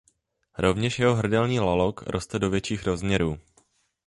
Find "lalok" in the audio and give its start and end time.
1.59-2.01